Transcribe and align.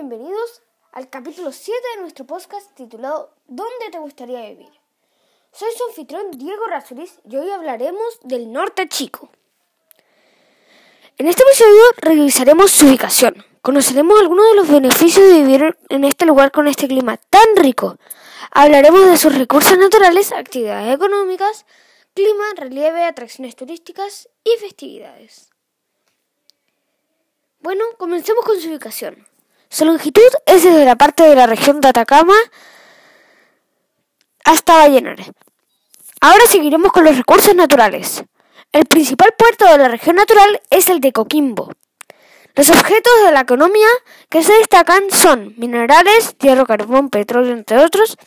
bienvenidos 0.00 0.62
al 0.92 1.10
capítulo 1.10 1.52
7 1.52 1.78
de 1.94 2.00
nuestro 2.00 2.24
podcast 2.24 2.74
titulado 2.74 3.34
¿Dónde 3.48 3.90
te 3.92 3.98
gustaría 3.98 4.48
vivir? 4.48 4.70
Soy 5.52 5.68
su 5.76 5.84
anfitrión 5.90 6.30
Diego 6.30 6.66
Razuriz 6.68 7.20
y 7.28 7.36
hoy 7.36 7.50
hablaremos 7.50 8.18
del 8.22 8.50
norte 8.50 8.88
chico. 8.88 9.28
En 11.18 11.26
este 11.28 11.42
episodio 11.42 11.82
revisaremos 11.98 12.70
su 12.70 12.86
ubicación. 12.86 13.44
Conoceremos 13.60 14.18
algunos 14.18 14.46
de 14.48 14.54
los 14.54 14.68
beneficios 14.70 15.28
de 15.28 15.42
vivir 15.42 15.76
en 15.90 16.04
este 16.04 16.24
lugar 16.24 16.50
con 16.50 16.66
este 16.66 16.88
clima 16.88 17.18
tan 17.18 17.56
rico. 17.56 17.98
Hablaremos 18.52 19.04
de 19.04 19.18
sus 19.18 19.36
recursos 19.36 19.76
naturales, 19.76 20.32
actividades 20.32 20.94
económicas, 20.94 21.66
clima, 22.14 22.44
relieve, 22.56 23.04
atracciones 23.04 23.54
turísticas 23.54 24.30
y 24.44 24.58
festividades. 24.60 25.50
Bueno, 27.60 27.84
comencemos 27.98 28.46
con 28.46 28.58
su 28.58 28.70
ubicación. 28.70 29.26
Su 29.72 29.84
longitud 29.84 30.20
es 30.46 30.64
desde 30.64 30.84
la 30.84 30.96
parte 30.96 31.22
de 31.22 31.36
la 31.36 31.46
región 31.46 31.80
de 31.80 31.88
Atacama 31.88 32.34
hasta 34.44 34.78
Vallenar. 34.78 35.18
Ahora 36.20 36.44
seguiremos 36.48 36.90
con 36.90 37.04
los 37.04 37.16
recursos 37.16 37.54
naturales. 37.54 38.24
El 38.72 38.86
principal 38.86 39.32
puerto 39.38 39.66
de 39.66 39.78
la 39.78 39.86
región 39.86 40.16
natural 40.16 40.60
es 40.70 40.88
el 40.88 40.98
de 40.98 41.12
Coquimbo. 41.12 41.70
Los 42.56 42.68
objetos 42.68 43.12
de 43.24 43.30
la 43.30 43.42
economía 43.42 43.86
que 44.28 44.42
se 44.42 44.54
destacan 44.54 45.04
son 45.08 45.54
minerales, 45.56 46.36
hierro, 46.40 46.66
carbón, 46.66 47.08
petróleo, 47.08 47.52
entre 47.52 47.78
otros, 47.78 48.18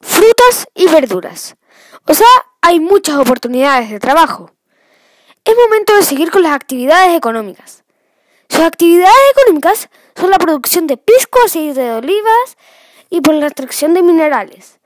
frutas 0.00 0.66
y 0.74 0.88
verduras. 0.88 1.54
O 2.08 2.14
sea, 2.14 2.26
hay 2.60 2.80
muchas 2.80 3.18
oportunidades 3.18 3.88
de 3.90 4.00
trabajo. 4.00 4.50
Es 5.44 5.54
momento 5.56 5.94
de 5.94 6.02
seguir 6.02 6.32
con 6.32 6.42
las 6.42 6.52
actividades 6.52 7.16
económicas. 7.16 7.84
Sus 8.48 8.60
actividades 8.60 9.14
económicas 9.36 9.88
son 10.16 10.30
la 10.30 10.38
producción 10.38 10.86
de 10.86 10.96
pisco, 10.96 11.38
aceite 11.44 11.80
de 11.80 11.92
olivas 11.92 12.56
y 13.10 13.20
por 13.20 13.34
la 13.34 13.46
extracción 13.46 13.94
de 13.94 14.02
minerales, 14.02 14.78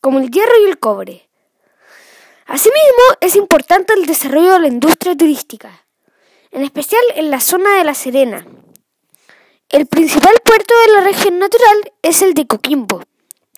como 0.00 0.18
el 0.20 0.30
hierro 0.30 0.58
y 0.60 0.68
el 0.68 0.78
cobre. 0.78 1.28
Asimismo, 2.46 3.02
es 3.20 3.36
importante 3.36 3.94
el 3.94 4.06
desarrollo 4.06 4.52
de 4.54 4.60
la 4.60 4.68
industria 4.68 5.16
turística, 5.16 5.86
en 6.50 6.62
especial 6.62 7.02
en 7.14 7.30
la 7.30 7.40
zona 7.40 7.78
de 7.78 7.84
La 7.84 7.94
Serena. 7.94 8.46
El 9.70 9.86
principal 9.86 10.34
puerto 10.44 10.74
de 10.86 10.92
la 10.92 11.00
región 11.00 11.38
natural 11.38 11.92
es 12.02 12.22
el 12.22 12.34
de 12.34 12.46
Coquimbo. 12.46 13.02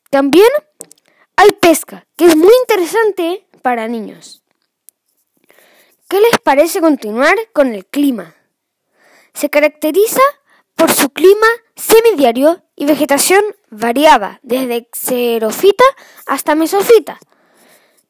También 0.08 0.48
hay 1.36 1.50
pesca, 1.60 2.06
que 2.16 2.26
es 2.26 2.36
muy 2.36 2.52
interesante 2.62 3.46
para 3.60 3.88
niños. 3.88 4.42
¿Qué 6.08 6.20
les 6.20 6.38
parece 6.42 6.80
continuar 6.80 7.36
con 7.52 7.74
el 7.74 7.84
clima? 7.84 8.34
Se 9.36 9.50
caracteriza 9.50 10.22
por 10.76 10.90
su 10.90 11.10
clima 11.10 11.46
semidiario 11.76 12.62
y 12.74 12.86
vegetación 12.86 13.44
variada, 13.68 14.40
desde 14.42 14.88
xerofita 14.94 15.84
hasta 16.24 16.54
mesofita. 16.54 17.18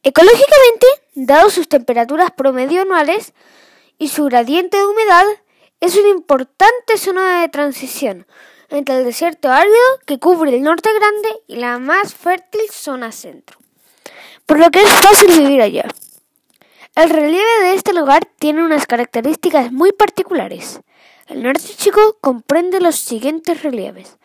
Ecológicamente, 0.05 0.87
dado 1.17 1.51
sus 1.51 1.69
temperaturas 1.69 2.31
promedio 2.31 2.83
anuales 2.83 3.33
y 3.99 4.07
su 4.07 4.27
gradiente 4.27 4.77
de 4.77 4.87
humedad, 4.87 5.25
es 5.81 5.97
una 5.97 6.11
importante 6.11 6.97
zona 6.97 7.41
de 7.41 7.49
transición 7.49 8.29
entre 8.69 8.99
el 8.99 9.05
desierto 9.05 9.51
árido 9.51 9.75
que 10.07 10.21
cubre 10.21 10.55
el 10.55 10.63
norte 10.63 10.91
grande 10.95 11.29
y 11.49 11.57
la 11.57 11.81
más 11.81 12.15
fértil 12.15 12.63
zona 12.71 13.11
centro, 13.11 13.59
por 14.47 14.61
lo 14.61 14.71
que 14.71 14.81
es 14.81 14.93
fácil 15.01 15.41
vivir 15.41 15.61
allá. 15.61 15.89
El 16.97 17.11
relieve 17.11 17.61
de 17.61 17.75
este 17.75 17.93
lugar 17.93 18.25
tiene 18.39 18.65
unas 18.65 18.87
características 18.87 19.71
muy 19.71 19.93
particulares. 19.93 20.81
El 21.27 21.43
norte 21.43 21.69
chico 21.77 22.17
comprende 22.23 22.81
los 22.81 22.97
siguientes 22.97 23.63
relieves. 23.63 24.17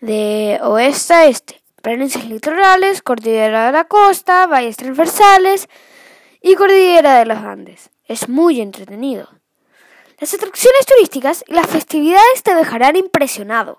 De 0.00 0.58
oeste 0.62 1.12
a 1.12 1.26
este, 1.26 1.60
planicies 1.82 2.24
litorales, 2.24 3.02
cordillera 3.02 3.66
de 3.66 3.72
la 3.72 3.84
costa, 3.84 4.46
valles 4.46 4.78
transversales 4.78 5.68
y 6.40 6.54
cordillera 6.54 7.18
de 7.18 7.26
los 7.26 7.36
Andes. 7.36 7.90
Es 8.06 8.30
muy 8.30 8.62
entretenido. 8.62 9.28
Las 10.18 10.32
atracciones 10.32 10.86
turísticas 10.86 11.44
y 11.46 11.52
las 11.52 11.66
festividades 11.66 12.42
te 12.42 12.54
dejarán 12.54 12.96
impresionado. 12.96 13.76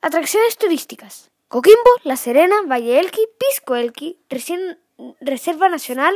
Atracciones 0.00 0.56
turísticas. 0.56 1.32
Coquimbo, 1.48 1.90
La 2.04 2.16
Serena, 2.16 2.54
Valle 2.64 3.00
Elqui, 3.00 3.26
Pisco 3.40 3.74
Elqui, 3.74 4.20
Reserva 5.20 5.68
Nacional, 5.68 6.14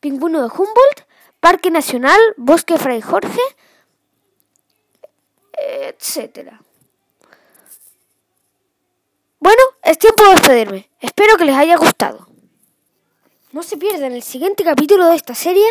Pingüino 0.00 0.40
de 0.42 0.48
Humboldt, 0.48 1.06
Parque 1.40 1.70
Nacional, 1.70 2.20
Bosque 2.36 2.78
Fray 2.78 3.00
Jorge, 3.00 3.40
etcétera. 5.52 6.60
Bueno, 9.38 9.62
es 9.82 9.98
tiempo 9.98 10.24
de 10.24 10.30
despedirme. 10.30 10.90
Espero 11.00 11.36
que 11.36 11.44
les 11.44 11.56
haya 11.56 11.76
gustado. 11.76 12.28
No 13.52 13.62
se 13.62 13.76
pierdan 13.76 14.12
el 14.12 14.22
siguiente 14.22 14.64
capítulo 14.64 15.06
de 15.06 15.16
esta 15.16 15.34
serie 15.34 15.66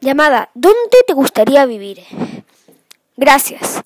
llamada 0.00 0.50
¿Dónde 0.54 0.98
te 1.06 1.12
gustaría 1.12 1.66
vivir? 1.66 2.04
Gracias. 3.16 3.82